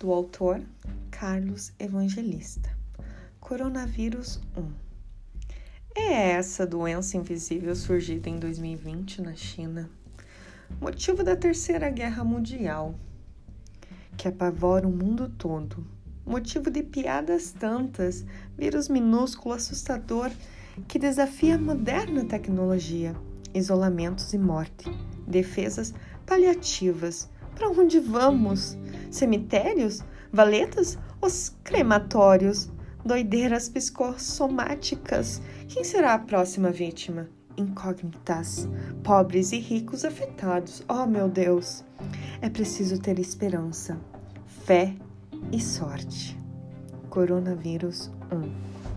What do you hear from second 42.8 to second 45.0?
ter esperança, fé